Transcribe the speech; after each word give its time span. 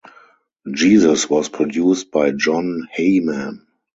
"Jesus" 0.73 1.29
was 1.29 1.47
produced 1.47 2.09
by 2.09 2.31
John 2.31 2.87
Heyman. 2.97 3.67